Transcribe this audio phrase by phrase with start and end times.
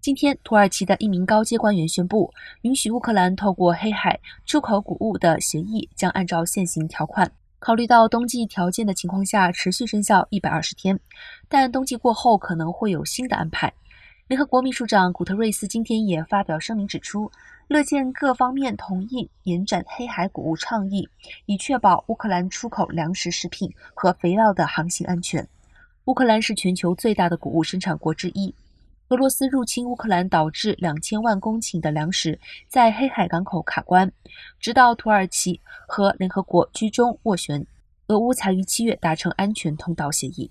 [0.00, 10.98] 今天，土耳其的一名高阶官员宣布，允许乌克兰透过黑海出口谷物的协议将按照现行条款，考虑到冬季条件的情况下持续生效一百二十天，
[11.48, 13.72] 但冬季过后可能会有新的安排。
[14.28, 17.30] 联合国秘书长古特瑞斯今天也发表声明指出，
[17.66, 21.08] 乐见各方面同意延展黑海谷物倡议，
[21.46, 25.46] 以确保乌克兰出口粮食、食品和肥料的航行安全。
[26.04, 28.54] 乌克兰是全球最大的谷物生产国之一。
[29.08, 34.12] 俄罗斯入侵乌克兰，导致两千万公顷的粮食在黑海港口卡关，
[34.60, 37.66] 直到土耳其和联合国居中斡旋，
[38.08, 40.50] 俄乌才于七月达成安全通道协议。